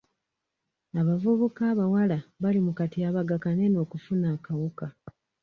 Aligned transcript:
Abavuvuka 0.99 1.61
abawala 1.71 2.17
bali 2.41 2.59
mu 2.65 2.71
katyabaga 2.77 3.35
kanene 3.43 3.77
okufuna 3.85 4.25
akawuka. 4.35 4.85